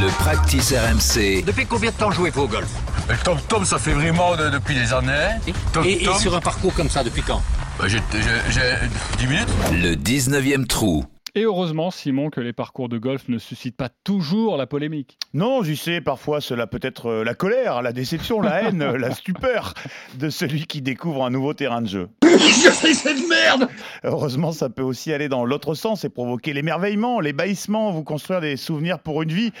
Le 0.00 0.08
practice 0.18 0.72
RMC. 0.72 1.42
Depuis 1.44 1.66
combien 1.66 1.90
de 1.90 1.96
temps 1.96 2.10
jouez-vous 2.10 2.42
au 2.42 2.48
golf? 2.48 2.68
Le 3.08 3.16
Tom 3.18 3.38
Tom, 3.48 3.64
ça 3.64 3.78
fait 3.78 3.92
vraiment 3.92 4.36
de- 4.36 4.48
depuis 4.50 4.74
des 4.74 4.92
années. 4.92 5.36
Tom 5.72 5.84
et, 5.84 6.02
et 6.02 6.04
Tom, 6.04 6.16
sur 6.16 6.34
un 6.34 6.40
parcours 6.40 6.72
comme 6.74 6.88
ça, 6.88 7.02
depuis 7.04 7.22
quand? 7.22 7.42
Bah, 7.78 7.84
j'ai 7.88 8.00
j'ai- 8.12 8.50
j'ai 8.50 8.74
10 9.18 9.26
minutes. 9.26 9.48
Le 9.72 9.94
19e 9.96 10.66
trou. 10.66 11.04
Et 11.36 11.42
heureusement, 11.42 11.92
Simon, 11.92 12.28
que 12.28 12.40
les 12.40 12.52
parcours 12.52 12.88
de 12.88 12.98
golf 12.98 13.28
ne 13.28 13.38
suscitent 13.38 13.76
pas 13.76 13.88
toujours 14.02 14.56
la 14.56 14.66
polémique. 14.66 15.16
Non, 15.32 15.62
j'y 15.62 15.76
sais, 15.76 16.00
parfois 16.00 16.40
cela 16.40 16.66
peut 16.66 16.80
être 16.82 17.06
euh, 17.06 17.24
la 17.24 17.34
colère, 17.34 17.82
la 17.82 17.92
déception, 17.92 18.40
la 18.40 18.62
haine, 18.62 18.84
la 18.96 19.12
stupeur 19.12 19.74
de 20.18 20.28
celui 20.28 20.66
qui 20.66 20.82
découvre 20.82 21.24
un 21.24 21.30
nouveau 21.30 21.54
terrain 21.54 21.82
de 21.82 21.86
jeu. 21.86 22.08
cette 22.24 23.28
merde 23.28 23.68
Heureusement, 24.02 24.50
ça 24.50 24.70
peut 24.70 24.82
aussi 24.82 25.12
aller 25.12 25.28
dans 25.28 25.44
l'autre 25.44 25.74
sens 25.74 26.04
et 26.04 26.08
provoquer 26.08 26.52
l'émerveillement, 26.52 27.20
l'ébahissement, 27.20 27.92
vous 27.92 28.02
construire 28.02 28.40
des 28.40 28.56
souvenirs 28.56 28.98
pour 28.98 29.22
une 29.22 29.32
vie. 29.32 29.52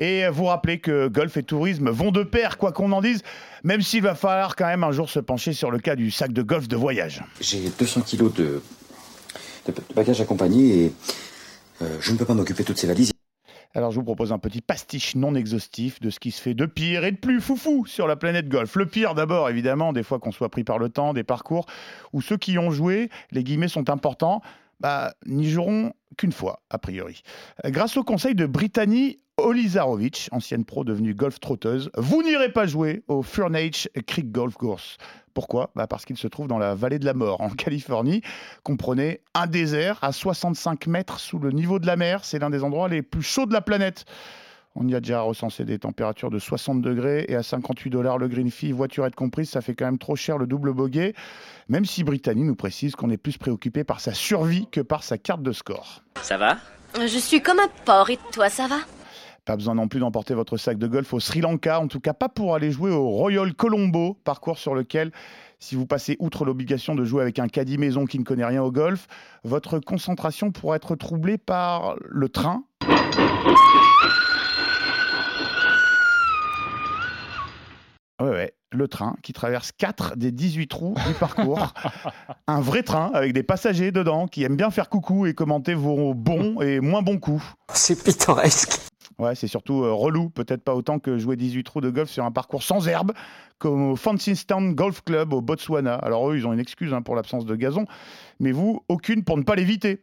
Et 0.00 0.28
vous 0.28 0.44
rappeler 0.44 0.78
que 0.78 1.08
golf 1.08 1.36
et 1.38 1.42
tourisme 1.42 1.90
vont 1.90 2.12
de 2.12 2.22
pair, 2.22 2.56
quoi 2.56 2.70
qu'on 2.70 2.92
en 2.92 3.00
dise, 3.00 3.22
même 3.64 3.80
s'il 3.80 4.02
va 4.02 4.14
falloir 4.14 4.54
quand 4.54 4.66
même 4.66 4.84
un 4.84 4.92
jour 4.92 5.10
se 5.10 5.18
pencher 5.18 5.52
sur 5.52 5.72
le 5.72 5.80
cas 5.80 5.96
du 5.96 6.12
sac 6.12 6.32
de 6.32 6.42
golf 6.42 6.68
de 6.68 6.76
voyage. 6.76 7.24
J'ai 7.40 7.68
200 7.76 8.02
kilos 8.02 8.32
de, 8.32 8.62
de, 9.72 9.94
bagages 9.94 10.20
accompagnés 10.20 10.84
et 10.84 10.92
euh, 11.82 11.96
je 12.00 12.12
ne 12.12 12.18
peux 12.18 12.24
pas 12.24 12.34
m'occuper 12.34 12.62
de 12.62 12.68
toutes 12.68 12.78
ces 12.78 12.86
valises. 12.86 13.12
Alors 13.74 13.90
je 13.90 13.96
vous 13.96 14.04
propose 14.04 14.32
un 14.32 14.38
petit 14.38 14.60
pastiche 14.60 15.14
non 15.14 15.34
exhaustif 15.34 16.00
de 16.00 16.10
ce 16.10 16.18
qui 16.18 16.30
se 16.30 16.40
fait 16.40 16.54
de 16.54 16.66
pire 16.66 17.04
et 17.04 17.12
de 17.12 17.16
plus 17.16 17.40
foufou 17.40 17.86
sur 17.86 18.06
la 18.06 18.16
planète 18.16 18.48
golf. 18.48 18.74
Le 18.76 18.86
pire 18.86 19.14
d'abord, 19.14 19.50
évidemment, 19.50 19.92
des 19.92 20.02
fois 20.02 20.18
qu'on 20.18 20.32
soit 20.32 20.48
pris 20.48 20.64
par 20.64 20.78
le 20.78 20.88
temps, 20.88 21.12
des 21.12 21.24
parcours 21.24 21.66
où 22.12 22.22
ceux 22.22 22.38
qui 22.38 22.58
ont 22.58 22.70
joué, 22.70 23.10
les 23.30 23.44
guillemets 23.44 23.68
sont 23.68 23.90
importants, 23.90 24.40
bah, 24.80 25.12
n'y 25.26 25.48
joueront 25.48 25.92
qu'une 26.16 26.32
fois, 26.32 26.62
a 26.70 26.78
priori. 26.78 27.22
Euh, 27.64 27.70
Grâce 27.70 27.96
au 27.96 28.04
conseil 28.04 28.34
de 28.34 28.46
Brittany 28.46 29.18
Olizarovic, 29.48 30.28
ancienne 30.30 30.66
pro 30.66 30.84
devenue 30.84 31.14
golf 31.14 31.40
trotteuse, 31.40 31.90
vous 31.96 32.22
n'irez 32.22 32.52
pas 32.52 32.66
jouer 32.66 33.02
au 33.08 33.22
Furnace 33.22 33.88
Creek 34.06 34.30
Golf 34.30 34.56
Course. 34.56 34.98
Pourquoi? 35.32 35.70
Bah, 35.74 35.86
Parce 35.86 36.04
qu'il 36.04 36.18
se 36.18 36.28
trouve 36.28 36.48
dans 36.48 36.58
la 36.58 36.74
vallée 36.74 36.98
de 36.98 37.06
la 37.06 37.14
mort, 37.14 37.40
en 37.40 37.48
Californie. 37.56 38.20
Comprenez 38.62 39.22
un 39.32 39.46
désert 39.46 39.98
à 40.02 40.12
65 40.12 40.86
mètres 40.86 41.18
sous 41.18 41.38
le 41.38 41.50
niveau 41.50 41.78
de 41.78 41.86
la 41.86 41.96
mer. 41.96 42.26
C'est 42.26 42.38
l'un 42.38 42.50
des 42.50 42.62
endroits 42.62 42.90
les 42.90 43.00
plus 43.00 43.22
chauds 43.22 43.46
de 43.46 43.54
la 43.54 43.62
planète. 43.62 44.04
On 44.74 44.86
y 44.86 44.94
a 44.94 45.00
déjà 45.00 45.22
recensé 45.22 45.64
des 45.64 45.78
températures 45.78 46.28
de 46.28 46.38
60 46.38 46.82
degrés 46.82 47.24
et 47.28 47.34
à 47.34 47.42
58 47.42 47.88
dollars 47.88 48.18
le 48.18 48.28
green 48.28 48.50
fee, 48.50 48.72
voiturette 48.72 49.14
comprise, 49.14 49.48
ça 49.48 49.62
fait 49.62 49.72
quand 49.74 49.86
même 49.86 49.96
trop 49.96 50.14
cher 50.14 50.36
le 50.36 50.46
double 50.46 50.74
bogey. 50.74 51.14
Même 51.70 51.86
si 51.86 52.04
Brittany 52.04 52.44
nous 52.44 52.54
précise 52.54 52.94
qu'on 52.96 53.08
est 53.08 53.16
plus 53.16 53.38
préoccupé 53.38 53.82
par 53.82 54.00
sa 54.00 54.12
survie 54.12 54.68
que 54.70 54.82
par 54.82 55.02
sa 55.04 55.16
carte 55.16 55.42
de 55.42 55.52
score. 55.52 56.04
Ça 56.20 56.36
va? 56.36 56.58
Je 57.00 57.18
suis 57.18 57.40
comme 57.40 57.60
un 57.60 57.70
porc 57.86 58.10
et 58.10 58.18
toi, 58.30 58.50
ça 58.50 58.66
va? 58.66 58.76
Pas 59.48 59.56
besoin 59.56 59.76
non 59.76 59.88
plus 59.88 59.98
d'emporter 59.98 60.34
votre 60.34 60.58
sac 60.58 60.76
de 60.76 60.86
golf 60.86 61.14
au 61.14 61.20
Sri 61.20 61.40
Lanka, 61.40 61.80
en 61.80 61.88
tout 61.88 62.00
cas 62.00 62.12
pas 62.12 62.28
pour 62.28 62.54
aller 62.54 62.70
jouer 62.70 62.90
au 62.90 63.08
Royal 63.08 63.54
Colombo, 63.54 64.18
parcours 64.22 64.58
sur 64.58 64.74
lequel, 64.74 65.10
si 65.58 65.74
vous 65.74 65.86
passez 65.86 66.18
outre 66.18 66.44
l'obligation 66.44 66.94
de 66.94 67.02
jouer 67.02 67.22
avec 67.22 67.38
un 67.38 67.48
caddie 67.48 67.78
maison 67.78 68.04
qui 68.04 68.18
ne 68.18 68.24
connaît 68.24 68.44
rien 68.44 68.62
au 68.62 68.70
golf, 68.70 69.06
votre 69.44 69.78
concentration 69.78 70.52
pourra 70.52 70.76
être 70.76 70.96
troublée 70.96 71.38
par 71.38 71.96
le 71.98 72.28
train. 72.28 72.64
Ouais, 78.20 78.28
ouais, 78.28 78.52
le 78.70 78.86
train 78.86 79.16
qui 79.22 79.32
traverse 79.32 79.72
4 79.72 80.18
des 80.18 80.30
18 80.30 80.66
trous 80.66 80.94
du 81.06 81.14
parcours. 81.14 81.72
un 82.48 82.60
vrai 82.60 82.82
train 82.82 83.10
avec 83.14 83.32
des 83.32 83.42
passagers 83.42 83.92
dedans 83.92 84.26
qui 84.26 84.42
aiment 84.42 84.56
bien 84.56 84.70
faire 84.70 84.90
coucou 84.90 85.24
et 85.24 85.32
commenter 85.32 85.72
vos 85.72 86.12
bons 86.12 86.60
et 86.60 86.80
moins 86.80 87.00
bons 87.00 87.18
coups. 87.18 87.42
C'est 87.72 88.04
pittoresque. 88.04 88.87
Ouais, 89.18 89.34
c'est 89.34 89.48
surtout 89.48 89.82
euh, 89.82 89.92
relou, 89.92 90.30
peut-être 90.30 90.62
pas 90.62 90.76
autant 90.76 91.00
que 91.00 91.18
jouer 91.18 91.34
18 91.34 91.64
trous 91.64 91.80
de 91.80 91.90
golf 91.90 92.08
sur 92.08 92.24
un 92.24 92.30
parcours 92.30 92.62
sans 92.62 92.86
herbe, 92.86 93.12
comme 93.58 93.90
au 93.90 93.96
Fancystown 93.96 94.74
Golf 94.74 95.02
Club 95.02 95.32
au 95.32 95.40
Botswana. 95.40 95.96
Alors 95.96 96.30
eux, 96.30 96.36
ils 96.36 96.46
ont 96.46 96.52
une 96.52 96.60
excuse 96.60 96.94
hein, 96.94 97.02
pour 97.02 97.16
l'absence 97.16 97.44
de 97.44 97.56
gazon, 97.56 97.84
mais 98.38 98.52
vous, 98.52 98.84
aucune 98.88 99.24
pour 99.24 99.36
ne 99.36 99.42
pas 99.42 99.56
l'éviter. 99.56 100.00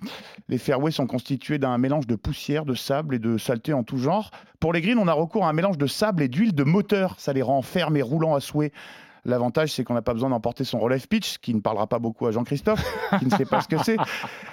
Les 0.49 0.57
fairways 0.57 0.91
sont 0.91 1.07
constitués 1.07 1.59
d'un 1.59 1.77
mélange 1.77 2.07
de 2.07 2.15
poussière, 2.15 2.65
de 2.65 2.73
sable 2.73 3.15
et 3.15 3.19
de 3.19 3.37
saleté 3.37 3.71
en 3.71 3.83
tout 3.83 3.97
genre. 3.97 4.31
Pour 4.59 4.73
les 4.73 4.81
greens, 4.81 4.99
on 4.99 5.07
a 5.07 5.13
recours 5.13 5.45
à 5.45 5.49
un 5.49 5.53
mélange 5.53 5.77
de 5.77 5.87
sable 5.87 6.21
et 6.21 6.27
d'huile 6.27 6.53
de 6.53 6.63
moteur. 6.63 7.15
Ça 7.17 7.31
les 7.31 7.41
rend 7.41 7.61
fermes 7.61 7.95
et 7.95 8.01
roulants 8.01 8.35
à 8.35 8.41
souhait. 8.41 8.73
L'avantage, 9.25 9.73
c'est 9.73 9.83
qu'on 9.83 9.95
n'a 9.95 10.03
pas 10.03 10.13
besoin 10.13 10.29
d'emporter 10.29 10.63
son 10.63 10.79
relève 10.79 11.07
pitch, 11.07 11.39
qui 11.39 11.53
ne 11.53 11.59
parlera 11.59 11.87
pas 11.87 11.97
beaucoup 11.97 12.27
à 12.27 12.31
Jean-Christophe, 12.31 12.83
qui 13.19 13.25
ne 13.25 13.31
sait 13.31 13.45
pas 13.45 13.61
ce 13.61 13.67
que 13.67 13.83
c'est. 13.83 13.97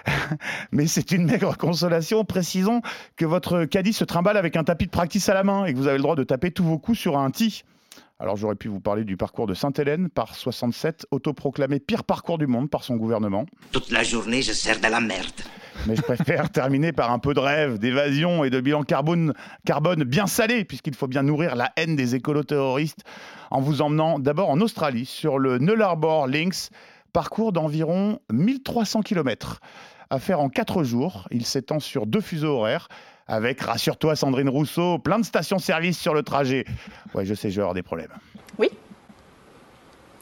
Mais 0.72 0.86
c'est 0.86 1.12
une 1.12 1.26
maigre 1.26 1.56
consolation. 1.58 2.24
Précisons 2.24 2.80
que 3.16 3.26
votre 3.26 3.66
caddie 3.66 3.92
se 3.92 4.04
trimballe 4.04 4.38
avec 4.38 4.56
un 4.56 4.64
tapis 4.64 4.86
de 4.86 4.90
practice 4.90 5.28
à 5.28 5.34
la 5.34 5.44
main 5.44 5.66
et 5.66 5.74
que 5.74 5.78
vous 5.78 5.88
avez 5.88 5.98
le 5.98 6.02
droit 6.02 6.16
de 6.16 6.24
taper 6.24 6.50
tous 6.50 6.64
vos 6.64 6.78
coups 6.78 6.98
sur 6.98 7.18
un 7.18 7.30
tee. 7.30 7.64
Alors 8.18 8.36
j'aurais 8.36 8.54
pu 8.54 8.68
vous 8.68 8.80
parler 8.80 9.04
du 9.04 9.16
parcours 9.16 9.46
de 9.46 9.54
Sainte-Hélène 9.54 10.08
par 10.08 10.36
67, 10.36 11.06
autoproclamé 11.10 11.80
pire 11.80 12.04
parcours 12.04 12.38
du 12.38 12.46
monde 12.46 12.70
par 12.70 12.84
son 12.84 12.96
gouvernement. 12.96 13.46
Toute 13.72 13.90
la 13.90 14.02
journée, 14.04 14.42
je 14.42 14.52
sers 14.52 14.78
de 14.78 14.86
la 14.86 15.00
merde. 15.00 15.26
Mais 15.86 15.96
je 15.96 16.02
préfère 16.02 16.50
terminer 16.52 16.92
par 16.92 17.10
un 17.10 17.18
peu 17.18 17.34
de 17.34 17.40
rêve, 17.40 17.78
d'évasion 17.78 18.44
et 18.44 18.50
de 18.50 18.60
bilan 18.60 18.84
carbone, 18.84 19.34
carbone 19.66 20.04
bien 20.04 20.26
salé, 20.26 20.64
puisqu'il 20.64 20.94
faut 20.94 21.08
bien 21.08 21.24
nourrir 21.24 21.56
la 21.56 21.72
haine 21.76 21.96
des 21.96 22.14
écolo-terroristes 22.14 23.02
en 23.50 23.60
vous 23.60 23.82
emmenant 23.82 24.18
d'abord 24.18 24.50
en 24.50 24.60
Australie 24.60 25.06
sur 25.06 25.38
le 25.38 25.58
Nullarbor 25.58 26.28
Links, 26.28 26.70
parcours 27.12 27.52
d'environ 27.52 28.20
1300 28.32 29.02
km. 29.02 29.60
À 30.10 30.18
faire 30.18 30.40
en 30.40 30.48
4 30.48 30.84
jours, 30.84 31.26
il 31.30 31.46
s'étend 31.46 31.80
sur 31.80 32.06
deux 32.06 32.20
fuseaux 32.20 32.58
horaires, 32.58 32.88
avec, 33.26 33.60
rassure-toi 33.60 34.16
Sandrine 34.16 34.48
Rousseau, 34.48 34.98
plein 34.98 35.18
de 35.18 35.24
stations-service 35.24 35.98
sur 35.98 36.14
le 36.14 36.22
trajet. 36.22 36.64
Ouais, 37.14 37.24
je 37.24 37.34
sais, 37.34 37.50
je 37.50 37.56
vais 37.56 37.62
avoir 37.62 37.74
des 37.74 37.82
problèmes. 37.82 38.12
Oui. 38.58 38.70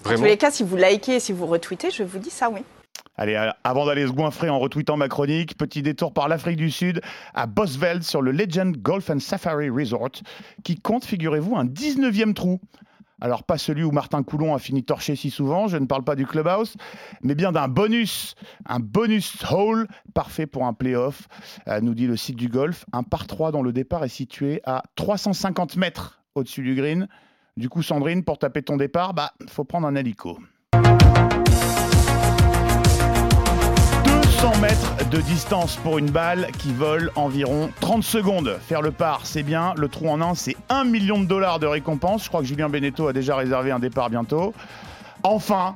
En 0.05 0.15
tous 0.15 0.25
les 0.25 0.37
cas, 0.37 0.51
si 0.51 0.63
vous 0.63 0.77
likez 0.77 1.17
et 1.17 1.21
si 1.21 1.33
vous 1.33 1.47
retweetez, 1.47 1.91
je 1.91 2.03
vous 2.03 2.19
dis 2.19 2.31
ça, 2.31 2.51
oui. 2.51 2.61
Allez, 3.17 3.35
euh, 3.35 3.51
avant 3.65 3.85
d'aller 3.85 4.07
se 4.07 4.13
goinfrer 4.13 4.49
en 4.49 4.59
retweetant 4.59 4.97
ma 4.97 5.09
chronique, 5.09 5.57
petit 5.59 5.83
détour 5.83 6.15
par 6.15 6.29
l'Afrique 6.29 6.57
du 6.57 6.71
Sud, 6.71 7.03
à 7.35 7.47
Bosveld, 7.47 8.03
sur 8.03 8.23
le 8.23 8.33
Legend 8.33 8.75
Golf 8.77 9.11
and 9.11 9.19
Safari 9.19 9.69
Resort, 9.69 10.23
qui 10.65 10.77
compte, 10.77 11.05
figurez-vous, 11.05 11.55
un 11.55 11.67
19e 11.67 12.33
trou. 12.33 12.61
Alors, 13.21 13.45
pas 13.45 13.59
celui 13.59 13.85
où 13.85 13.91
Martin 13.91 14.23
Coulon 14.23 14.55
a 14.55 14.59
fini 14.59 14.85
torché 14.85 15.17
si 15.17 15.31
souvent, 15.31 15.69
je 15.69 15.77
ne 15.77 15.87
parle 15.87 16.05
pas 16.05 16.17
du 16.17 16.27
clubhouse, 16.27 16.77
mais 17.23 17.35
bien 17.35 17.53
d'un 17.53 17.69
bonus, 17.69 18.35
un 18.67 18.81
bonus 18.81 19.37
hole 19.51 19.87
parfait 20.15 20.47
pour 20.47 20.67
un 20.67 20.73
playoff, 20.73 21.29
euh, 21.69 21.81
nous 21.81 21.95
dit 21.95 22.07
le 22.07 22.17
site 22.17 22.37
du 22.37 22.49
golf. 22.49 22.85
Un 22.93 23.03
par 23.03 23.27
3 23.27 23.53
dont 23.53 23.63
le 23.63 23.73
départ 23.73 24.05
est 24.05 24.09
situé 24.09 24.61
à 24.65 24.83
350 24.97 25.77
mètres 25.77 26.23
au-dessus 26.35 26.63
du 26.63 26.75
green. 26.75 27.09
Du 27.57 27.69
coup, 27.69 27.83
Sandrine, 27.83 28.25
pour 28.25 28.39
taper 28.39 28.63
ton 28.63 28.77
départ, 28.77 29.15
bah, 29.15 29.33
faut 29.49 29.65
prendre 29.65 29.87
un 29.87 29.95
hélico. 29.95 30.39
200 34.41 34.61
mètres 34.63 35.11
de 35.11 35.21
distance 35.21 35.77
pour 35.77 35.99
une 35.99 36.11
balle 36.11 36.49
qui 36.59 36.73
vole 36.73 37.11
environ 37.15 37.69
30 37.83 38.03
secondes. 38.03 38.57
Faire 38.63 38.81
le 38.81 38.91
par, 38.91 39.27
c'est 39.27 39.43
bien. 39.43 39.75
Le 39.77 39.87
trou 39.89 40.09
en 40.09 40.23
un, 40.23 40.35
c'est 40.35 40.57
1 40.71 40.85
million 40.85 41.21
de 41.21 41.27
dollars 41.27 41.59
de 41.59 41.67
récompense. 41.67 42.25
Je 42.25 42.29
crois 42.29 42.41
que 42.41 42.47
Julien 42.47 42.71
Beneteau 42.71 43.07
a 43.07 43.13
déjà 43.13 43.37
réservé 43.37 43.71
un 43.71 43.79
départ 43.79 44.09
bientôt. 44.09 44.55
Enfin, 45.25 45.75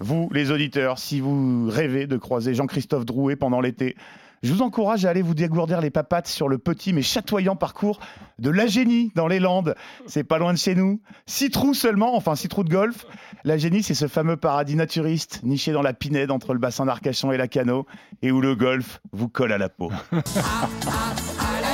vous, 0.00 0.30
les 0.32 0.50
auditeurs, 0.50 0.98
si 0.98 1.20
vous 1.20 1.68
rêvez 1.68 2.06
de 2.06 2.16
croiser 2.16 2.54
Jean-Christophe 2.54 3.04
Drouet 3.04 3.36
pendant 3.36 3.60
l'été, 3.60 3.96
je 4.42 4.52
vous 4.52 4.62
encourage 4.62 5.04
à 5.04 5.10
aller 5.10 5.22
vous 5.22 5.34
dégourdir 5.34 5.80
les 5.80 5.90
papates 5.90 6.26
sur 6.26 6.48
le 6.48 6.58
petit 6.58 6.92
mais 6.92 7.02
chatoyant 7.02 7.56
parcours 7.56 8.00
de 8.38 8.50
La 8.50 8.66
Génie 8.66 9.12
dans 9.14 9.26
les 9.26 9.40
Landes. 9.40 9.74
C'est 10.06 10.24
pas 10.24 10.38
loin 10.38 10.52
de 10.52 10.58
chez 10.58 10.74
nous. 10.74 11.00
Six 11.26 11.50
trous 11.50 11.74
seulement, 11.74 12.16
enfin 12.16 12.34
six 12.34 12.48
trous 12.48 12.64
de 12.64 12.70
golf. 12.70 13.06
La 13.44 13.56
Génie, 13.56 13.82
c'est 13.82 13.94
ce 13.94 14.08
fameux 14.08 14.36
paradis 14.36 14.76
naturiste 14.76 15.40
niché 15.42 15.72
dans 15.72 15.82
la 15.82 15.92
pinède 15.92 16.30
entre 16.30 16.52
le 16.52 16.58
bassin 16.58 16.86
d'Arcachon 16.86 17.32
et 17.32 17.36
la 17.36 17.48
Cano 17.48 17.86
et 18.22 18.30
où 18.30 18.40
le 18.40 18.54
golf 18.54 19.00
vous 19.12 19.28
colle 19.28 19.52
à 19.52 19.58
la 19.58 19.68
peau. 19.68 19.90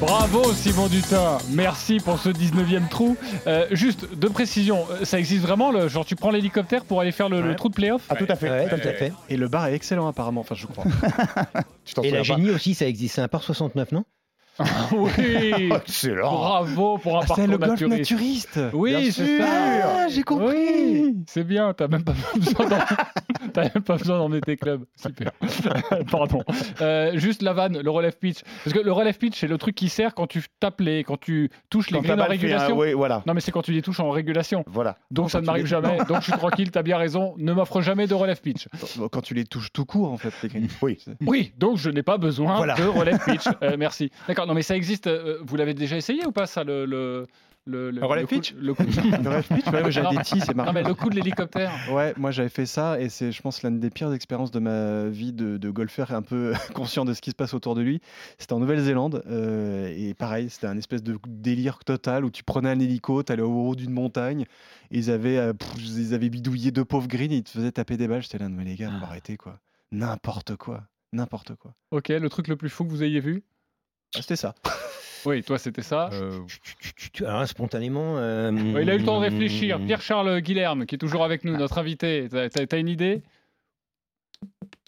Bravo 0.00 0.52
Simon 0.52 0.86
Dutin, 0.86 1.38
merci 1.50 1.98
pour 1.98 2.20
ce 2.20 2.28
19e 2.28 2.88
trou. 2.88 3.16
Euh, 3.48 3.66
juste 3.72 4.06
deux 4.14 4.30
précisions, 4.30 4.86
euh, 4.92 5.04
ça 5.04 5.18
existe 5.18 5.42
vraiment 5.42 5.72
le, 5.72 5.88
Genre 5.88 6.04
tu 6.04 6.14
prends 6.14 6.30
l'hélicoptère 6.30 6.84
pour 6.84 7.00
aller 7.00 7.10
faire 7.10 7.28
le, 7.28 7.56
trou 7.56 7.68
de 7.68 7.74
playoff 7.74 8.02
Ah, 8.08 8.14
tout 8.14 8.26
à 8.28 8.36
fait. 8.36 8.48
Ouais, 8.48 8.68
tout 8.68 8.88
à 8.88 8.92
fait. 8.92 9.12
Et 9.28 9.36
le 9.36 9.48
bar 9.48 9.66
est 9.66 9.74
excellent 9.74 10.06
apparemment, 10.06 10.42
enfin 10.42 10.54
je 10.54 10.66
crois. 10.66 10.84
Tu 11.84 11.94
Et 12.04 12.12
la 12.12 12.22
génie 12.22 12.50
aussi, 12.50 12.74
ça 12.74 12.86
existe. 12.86 13.16
C'est 13.16 13.22
un 13.22 13.28
par 13.28 13.42
69, 13.42 13.90
non? 13.90 14.04
oui 14.92 15.70
Excellent 15.74 16.32
Bravo 16.32 16.98
pour 16.98 17.18
un 17.18 17.20
Ah, 17.28 17.32
c'est 17.36 17.46
le 17.46 17.58
golf 17.58 17.70
naturiste. 17.80 18.10
naturiste. 18.56 18.60
Oui, 18.72 18.90
Bien 18.96 19.10
c'est 19.10 19.38
ça. 19.38 19.44
Ah, 19.84 20.08
j'ai 20.08 20.22
compris. 20.22 20.46
Oui, 20.56 21.16
c'est 21.26 21.44
bien, 21.44 21.72
t'as 21.74 21.88
même 21.88 22.04
pas 22.04 22.14
besoin 22.36 22.66
d'en- 22.68 22.76
t'as 23.52 23.62
même 23.74 23.82
pas 23.84 23.96
besoin 23.96 24.18
d'emmener 24.18 24.40
tes 24.40 24.56
clubs. 24.56 24.84
Super. 24.96 25.32
Pardon. 26.10 26.42
Euh, 26.80 27.12
juste 27.18 27.42
la 27.42 27.52
vanne, 27.52 27.78
le 27.80 27.90
relève 27.90 28.16
pitch. 28.18 28.38
Parce 28.64 28.74
que 28.76 28.82
le 28.82 28.92
relève 28.92 29.16
pitch, 29.18 29.38
c'est 29.38 29.46
le 29.46 29.58
truc 29.58 29.74
qui 29.74 29.88
sert 29.88 30.14
quand 30.14 30.26
tu 30.26 30.42
tapes 30.60 30.80
les, 30.80 31.04
quand 31.04 31.18
tu 31.18 31.50
touches 31.70 31.90
les 31.90 32.00
greens 32.00 32.14
en 32.20 32.22
fait 32.22 32.26
un- 32.26 32.30
régulation. 32.30 32.76
oui, 32.78 32.92
voilà. 32.94 33.22
Non, 33.26 33.34
mais 33.34 33.40
c'est 33.40 33.52
quand 33.52 33.62
tu 33.62 33.72
les 33.72 33.82
touches 33.82 34.00
en 34.00 34.10
régulation. 34.10 34.64
Voilà. 34.66 34.96
Donc 35.10 35.30
ça 35.30 35.40
ne 35.40 35.46
m'arrive 35.46 35.64
les- 35.64 35.70
jamais. 35.70 35.98
Donc 36.08 36.18
je 36.18 36.24
suis 36.24 36.32
tranquille, 36.32 36.70
t'as 36.70 36.82
bien 36.82 36.96
raison. 36.98 37.34
Ne 37.38 37.52
m'offre 37.52 37.80
jamais 37.80 38.06
de 38.06 38.14
relève 38.14 38.40
pitch. 38.40 38.68
Quand 39.12 39.20
tu 39.20 39.34
les 39.34 39.44
touches 39.44 39.72
tout 39.72 39.84
court, 39.84 40.12
en 40.12 40.16
fait, 40.18 40.32
les. 40.52 40.62
Oui. 40.82 40.98
Oui, 41.26 41.52
donc 41.58 41.76
je 41.78 41.90
n'ai 41.90 42.02
pas 42.02 42.18
besoin 42.18 42.56
Voilà. 42.56 42.74
de 42.74 42.84
relève 42.84 43.18
pitch. 43.24 43.44
Euh, 43.62 43.76
merci. 43.78 44.10
D'accord, 44.26 44.46
non 44.48 44.54
mais 44.54 44.62
ça 44.62 44.74
existe. 44.76 45.06
euh, 45.06 45.38
vous 45.42 45.56
l'avez 45.56 45.74
déjà 45.74 45.96
essayé 45.96 46.26
ou 46.26 46.32
pas 46.32 46.46
ça 46.46 46.64
le 46.64 46.84
le 46.84 47.26
le, 47.70 47.90
Le 47.90 48.00
coup- 48.22 48.26
pitch 48.28 48.54
le 48.54 48.72
coup- 48.72 48.82
Le 48.82 49.28
rêve 49.28 49.46
pitch, 49.46 49.66
ouais, 49.72 49.90
j'avais 49.92 50.06
Non, 50.08 50.14
des 50.14 50.22
tis, 50.24 50.40
c'est 50.40 50.54
marrant. 50.56 50.68
Non 50.68 50.72
mais 50.72 50.82
le 50.82 50.94
coup 50.94 51.10
de 51.10 51.14
l'hélicoptère. 51.16 51.70
Ouais, 51.92 52.14
moi 52.16 52.30
j'avais 52.30 52.48
fait 52.48 52.64
ça 52.64 52.98
et 52.98 53.10
c'est, 53.10 53.30
je 53.30 53.42
pense, 53.42 53.62
l'une 53.62 53.78
des 53.78 53.90
pires 53.90 54.10
expériences 54.14 54.50
de 54.50 54.58
ma 54.58 55.04
vie 55.08 55.34
de, 55.34 55.58
de 55.58 55.68
golfeur, 55.70 56.12
un 56.14 56.22
peu 56.22 56.54
conscient 56.74 57.04
de 57.04 57.12
ce 57.12 57.20
qui 57.20 57.28
se 57.28 57.34
passe 57.34 57.52
autour 57.52 57.74
de 57.74 57.82
lui. 57.82 58.00
C'était 58.38 58.54
en 58.54 58.60
Nouvelle-Zélande 58.60 59.22
euh, 59.26 59.92
et 59.94 60.14
pareil, 60.14 60.48
c'était 60.48 60.66
un 60.66 60.78
espèce 60.78 61.02
de 61.02 61.18
délire 61.28 61.80
total 61.84 62.24
où 62.24 62.30
tu 62.30 62.42
prenais 62.42 62.70
un 62.70 62.80
hélico, 62.80 63.22
t'allais 63.22 63.42
au 63.42 63.68
haut 63.68 63.74
d'une 63.74 63.92
montagne, 63.92 64.46
et 64.90 64.96
ils 64.98 65.10
avaient, 65.10 65.36
euh, 65.36 65.52
pff, 65.52 65.74
ils 65.76 66.14
avaient 66.14 66.30
bidouillé 66.30 66.70
deux 66.70 66.86
pauvres 66.86 67.06
greens 67.08 67.32
et 67.32 67.36
ils 67.36 67.42
te 67.44 67.50
faisaient 67.50 67.72
taper 67.72 67.98
des 67.98 68.08
balles. 68.08 68.22
J'étais 68.22 68.38
là, 68.38 68.48
mais 68.48 68.64
les 68.64 68.76
gars, 68.76 68.90
faut 68.98 69.04
arrêter 69.04 69.36
quoi. 69.36 69.58
N'importe 69.92 70.56
quoi, 70.56 70.84
n'importe 71.12 71.54
quoi. 71.56 71.74
Ok, 71.90 72.08
le 72.08 72.28
truc 72.30 72.48
le 72.48 72.56
plus 72.56 72.70
fou 72.70 72.84
que 72.86 72.90
vous 72.90 73.02
ayez 73.02 73.20
vu? 73.20 73.42
Ah, 74.14 74.20
c'était 74.22 74.36
ça. 74.36 74.54
Oui, 75.26 75.42
toi 75.42 75.58
c'était 75.58 75.82
ça. 75.82 76.08
Euh, 76.12 76.40
alors, 77.20 77.46
spontanément. 77.46 78.16
euh, 78.18 78.52
Ouais, 78.72 78.82
il 78.82 78.90
a 78.90 78.94
eu 78.94 78.98
le 78.98 79.04
temps 79.04 79.16
de 79.20 79.24
réfléchir. 79.24 79.80
Pierre-Charles 79.84 80.40
Guilherme, 80.40 80.86
qui 80.86 80.94
est 80.94 80.98
toujours 80.98 81.24
avec 81.24 81.44
nous, 81.44 81.56
notre 81.56 81.78
invité. 81.78 82.28
T'as- 82.30 82.78
une 82.78 82.88
idée? 82.88 83.22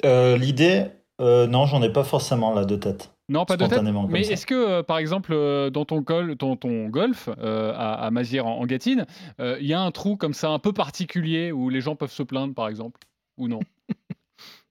Euh, 0.04 0.36
L'idée, 0.36 0.86
euh, 1.20 1.46
non, 1.46 1.66
j'en 1.66 1.82
ai 1.82 1.92
pas 1.92 2.04
forcément 2.04 2.54
là 2.54 2.64
de 2.64 2.76
tête. 2.76 3.12
Non, 3.28 3.44
pas 3.44 3.56
de 3.56 3.66
tête? 3.66 3.80
Mais 4.08 4.22
est-ce 4.22 4.46
que, 4.46 4.54
euh, 4.54 4.82
par 4.82 4.98
exemple, 4.98 5.32
euh, 5.32 5.70
dans 5.70 5.84
ton, 5.84 6.02
col, 6.02 6.36
ton, 6.36 6.56
ton 6.56 6.88
golf 6.88 7.28
euh, 7.38 7.72
à, 7.76 7.94
à 8.06 8.10
Mazières 8.10 8.46
en, 8.46 8.58
en 8.60 8.66
Gâtine, 8.66 9.06
euh, 9.40 9.56
il 9.60 9.66
y 9.66 9.74
a 9.74 9.80
un 9.80 9.90
trou 9.92 10.16
comme 10.16 10.34
ça 10.34 10.50
un 10.50 10.58
peu 10.58 10.72
particulier 10.72 11.52
où 11.52 11.68
les 11.68 11.80
gens 11.80 11.94
peuvent 11.94 12.10
se 12.10 12.22
plaindre, 12.24 12.54
par 12.54 12.68
exemple? 12.68 12.98
Ou 13.36 13.46
non? 13.48 13.60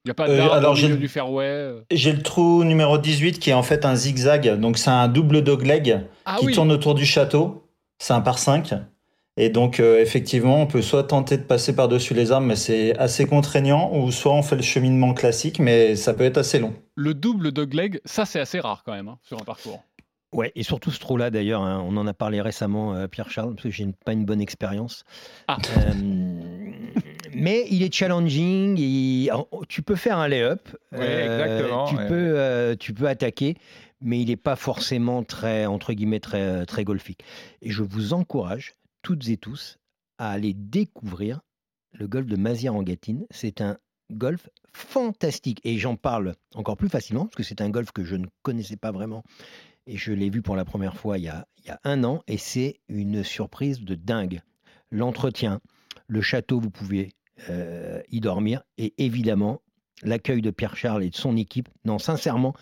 Il 0.04 0.08
n'y 0.08 0.10
a 0.12 0.14
pas 0.14 0.28
Euh, 0.28 0.36
d'arbre 0.60 0.96
du 0.96 1.08
fairway 1.08 1.44
euh. 1.46 1.80
J'ai 1.90 2.12
le 2.12 2.22
trou 2.22 2.64
numéro 2.64 2.96
18 2.98 3.38
qui 3.38 3.50
est 3.50 3.54
en 3.54 3.62
fait 3.62 3.84
un 3.84 3.94
zigzag, 3.94 4.58
donc 4.58 4.78
c'est 4.78 4.90
un 4.90 5.08
double 5.08 5.42
dogleg 5.42 6.06
Ah 6.24 6.36
qui 6.38 6.46
oui. 6.46 6.54
tourne 6.54 6.72
autour 6.72 6.94
du 6.94 7.04
château. 7.04 7.66
C'est 7.98 8.14
un 8.14 8.22
par 8.22 8.38
5. 8.38 8.72
Et 9.36 9.48
donc, 9.50 9.78
euh, 9.78 10.00
effectivement, 10.00 10.60
on 10.60 10.66
peut 10.66 10.82
soit 10.82 11.04
tenter 11.04 11.36
de 11.38 11.42
passer 11.42 11.74
par-dessus 11.74 12.14
les 12.14 12.32
arbres, 12.32 12.46
mais 12.46 12.56
c'est 12.56 12.96
assez 12.98 13.26
contraignant, 13.26 13.90
ou 13.94 14.10
soit 14.10 14.32
on 14.32 14.42
fait 14.42 14.56
le 14.56 14.62
cheminement 14.62 15.14
classique, 15.14 15.58
mais 15.58 15.96
ça 15.96 16.14
peut 16.14 16.24
être 16.24 16.38
assez 16.38 16.58
long. 16.58 16.74
Le 16.94 17.14
double 17.14 17.52
dogleg, 17.52 18.00
ça 18.04 18.24
c'est 18.26 18.40
assez 18.40 18.58
rare 18.60 18.82
quand 18.84 18.92
même 18.92 19.08
hein, 19.08 19.18
sur 19.22 19.40
un 19.40 19.44
parcours. 19.44 19.82
Ouais, 20.32 20.52
et 20.56 20.62
surtout 20.62 20.90
ce 20.90 20.98
trou-là 21.00 21.30
d'ailleurs, 21.30 21.62
hein, 21.62 21.82
on 21.86 21.96
en 21.96 22.06
a 22.06 22.12
parlé 22.14 22.40
récemment, 22.40 22.94
euh, 22.94 23.06
Pierre-Charles, 23.06 23.54
parce 23.54 23.64
que 23.64 23.70
j'ai 23.70 23.86
pas 24.04 24.12
une 24.12 24.24
bonne 24.24 24.40
expérience. 24.40 25.04
Ah. 25.48 25.56
Euh, 25.78 26.69
mais 27.40 27.66
il 27.70 27.82
est 27.82 27.92
challenging, 27.92 28.76
il- 28.78 29.30
en- 29.32 29.48
tu 29.68 29.82
peux 29.82 29.96
faire 29.96 30.18
un 30.18 30.28
lay-up, 30.28 30.68
exactement, 30.92 31.86
tu, 31.86 31.96
ouais. 31.96 32.08
peux, 32.08 32.38
euh, 32.38 32.76
tu 32.76 32.94
peux 32.94 33.08
attaquer, 33.08 33.56
mais 34.00 34.20
il 34.20 34.28
n'est 34.28 34.36
pas 34.36 34.56
forcément 34.56 35.22
très, 35.24 35.66
entre 35.66 35.92
guillemets, 35.92 36.20
très, 36.20 36.42
euh, 36.42 36.64
très 36.64 36.84
golfique. 36.84 37.22
Et 37.62 37.70
je 37.70 37.82
vous 37.82 38.12
encourage, 38.12 38.74
toutes 39.02 39.28
et 39.28 39.36
tous, 39.36 39.78
à 40.18 40.30
aller 40.30 40.54
découvrir 40.54 41.40
le 41.92 42.06
golf 42.06 42.26
de 42.26 42.36
Mazières 42.36 42.74
en 42.74 42.82
Gâtine. 42.82 43.26
C'est 43.30 43.60
un 43.60 43.78
golf 44.12 44.48
fantastique. 44.72 45.60
Et 45.64 45.78
j'en 45.78 45.96
parle 45.96 46.34
encore 46.54 46.76
plus 46.76 46.88
facilement, 46.88 47.24
parce 47.26 47.36
que 47.36 47.42
c'est 47.42 47.60
un 47.60 47.70
golf 47.70 47.90
que 47.92 48.04
je 48.04 48.16
ne 48.16 48.26
connaissais 48.42 48.76
pas 48.76 48.92
vraiment. 48.92 49.22
Et 49.86 49.96
je 49.96 50.12
l'ai 50.12 50.30
vu 50.30 50.42
pour 50.42 50.56
la 50.56 50.64
première 50.64 50.96
fois 50.96 51.18
il 51.18 51.24
y 51.24 51.28
a, 51.28 51.46
il 51.58 51.66
y 51.66 51.70
a 51.70 51.80
un 51.84 52.04
an, 52.04 52.22
et 52.28 52.36
c'est 52.36 52.80
une 52.88 53.24
surprise 53.24 53.80
de 53.80 53.94
dingue. 53.94 54.40
L'entretien, 54.90 55.60
le 56.06 56.20
château, 56.20 56.60
vous 56.60 56.70
pouvez 56.70 57.12
euh, 57.48 58.00
y 58.10 58.20
dormir, 58.20 58.62
et 58.78 58.94
évidemment, 58.98 59.60
l'accueil 60.02 60.42
de 60.42 60.50
Pierre-Charles 60.50 61.04
et 61.04 61.10
de 61.10 61.16
son 61.16 61.36
équipe. 61.36 61.68
Non, 61.84 61.98
sincèrement, 61.98 62.54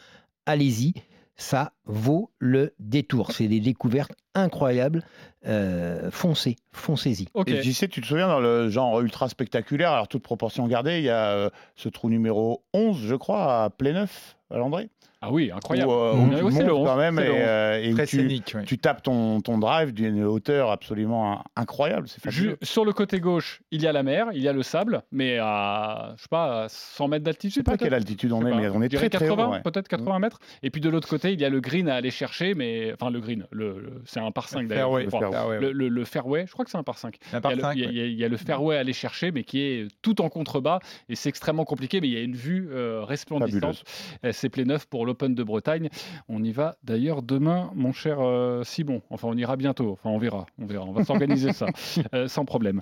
allez-y, 0.47 0.95
ça 1.37 1.73
vaut 1.87 2.31
le 2.39 2.75
détour. 2.79 3.33
C'est 3.33 3.49
des 3.49 3.61
découvertes 3.61 4.13
incroyables. 4.35 5.05
Euh, 5.47 6.11
foncez, 6.11 6.57
foncez-y. 6.73 7.29
Ok. 7.35 7.49
Et 7.49 7.61
tu 7.61 7.73
sais, 7.73 7.89
tu 7.89 8.01
te 8.01 8.07
souviens 8.07 8.29
dans 8.29 8.41
le 8.41 8.69
genre 8.69 9.01
ultra 9.01 9.29
spectaculaire, 9.29 9.93
alors 9.93 10.09
toute 10.09 10.23
proportion 10.23 10.67
gardée, 10.67 10.99
il 10.99 11.05
y 11.05 11.11
a 11.11 11.31
euh, 11.31 11.51
ce 11.77 11.89
trou 11.89 12.11
numéro 12.11 12.65
11, 12.75 13.07
je 13.07 13.15
crois, 13.15 13.65
à 13.65 13.71
Pléneuf, 13.71 14.37
à 14.51 14.59
Landré. 14.59 14.91
Ah 15.21 15.33
oui, 15.33 15.51
incroyable. 15.53 15.91
Où, 15.91 15.95
euh, 15.95 16.13
Mmh. 16.15 16.19
où 16.21 16.23
Ah 16.23 16.37
tu 16.37 16.37
le 16.37 16.73
montes 16.73 16.79
11, 16.81 16.87
quand 16.87 16.97
même 16.97 17.17
c'est 17.17 17.25
et, 17.25 17.27
le 17.27 17.33
11. 17.33 17.39
euh, 17.41 17.83
et 17.83 17.93
Très 17.95 18.07
tu, 18.07 18.17
scénique, 18.19 18.53
oui. 18.57 18.65
tu 18.65 18.79
tapes 18.79 19.03
ton, 19.03 19.41
ton 19.41 19.59
drive 19.59 19.93
d'une 19.93 20.23
hauteur 20.25 20.71
absolument 20.71 21.33
in- 21.33 21.43
incroyable. 21.57 22.07
Ju- 22.29 22.55
sur 22.63 22.85
le 22.85 22.93
côté 22.93 23.19
gauche, 23.19 23.61
il 23.73 23.83
y 23.83 23.89
a 23.89 23.93
la 23.93 24.05
mer, 24.05 24.29
il 24.33 24.41
y 24.43 24.47
a 24.49 24.53
le 24.53 24.63
sable, 24.63 25.03
mais 25.11 25.39
à, 25.41 26.13
je 26.17 26.23
sais 26.23 26.29
pas, 26.31 26.65
à 26.65 26.69
100 26.69 27.09
mètres 27.09 27.25
Je 27.25 27.31
sais 27.33 27.33
d'altitude. 27.33 27.65
pas 27.65 27.77
quelle 27.77 27.95
altitude 27.95 28.33
on 28.33 28.47
est, 28.47 28.55
mais 28.55 28.69
on 28.69 28.81
est 28.81 28.89
très 28.89 29.09
très 29.11 29.27
80, 29.27 29.47
haut. 29.47 29.51
ouais. 29.55 29.61
peut-être 29.63 29.89
80 29.89 30.19
mètres. 30.21 30.39
Et 30.63 30.71
puis 30.71 30.81
de 30.81 30.89
l'autre 30.89 31.09
côté, 31.09 31.33
il 31.33 31.41
y 31.41 31.45
a 31.45 31.49
le 31.51 31.61
green 31.61 31.89
à 31.89 31.97
aller 31.97 32.11
chercher, 32.13 32.55
mais 32.55 32.93
enfin 32.93 33.11
le 33.11 33.19
green, 33.21 33.47
le, 33.51 33.81
le- 33.81 34.03
c'est 34.05 34.21
un 34.21 34.31
par 34.31 34.49
5 34.49 34.69
d'ailleurs. 34.69 34.97
Le, 34.99 35.73
le- 35.73 35.89
le 35.89 36.05
fairway, 36.05 36.45
je 36.47 36.53
crois 36.53 36.65
que 36.65 36.71
c'est 36.71 36.79
un 36.79 36.85
par 36.85 36.99
5. 36.99 37.17
Un 37.33 37.41
par 37.41 37.51
il, 37.53 37.59
y 37.59 37.61
le, 37.61 37.73
il 37.75 37.81
y 37.81 37.85
a- 37.85 37.87
ouais. 37.87 37.93
il 37.93 37.99
y 37.99 38.01
a- 38.03 38.07
il 38.07 38.19
y 38.19 38.25
a 38.25 38.29
le 38.29 38.37
fairway 38.37 38.77
à 38.77 38.81
aller 38.81 38.93
chercher, 38.93 39.33
mais 39.33 39.43
qui 39.43 39.61
est 39.63 39.89
tout 40.01 40.21
en 40.21 40.29
contrebas 40.29 40.79
et 41.09 41.17
c'est 41.17 41.29
extrêmement 41.29 41.65
compliqué. 41.65 42.01
Mais 42.01 42.07
il 42.09 42.15
y 42.15 42.19
a 42.19 42.23
une 42.23 42.37
vue 42.37 42.69
euh, 42.73 43.03
resplendissante. 43.05 43.83
Euh, 44.25 44.31
C'est 44.33 44.49
Pléneuf 44.49 44.87
pour 44.87 45.07
l'Open 45.09 45.35
de 45.35 45.43
Bretagne. 45.43 45.89
On 46.29 46.43
y 46.45 46.53
va 46.53 46.77
d'ailleurs 46.85 47.23
demain, 47.23 47.71
mon 47.75 47.93
cher 47.93 48.19
euh, 48.21 48.63
Simon. 48.63 49.03
Enfin, 49.11 49.29
on 49.29 49.37
ira 49.37 49.57
bientôt. 49.57 49.93
Enfin, 49.93 50.11
on 50.11 50.19
verra. 50.19 50.47
On 50.59 50.67
verra. 50.67 50.85
On 50.85 50.93
va 50.93 51.05
s'organiser 51.05 51.53
ça 51.55 51.67
euh, 52.15 52.29
sans 52.29 52.45
problème. 52.45 52.77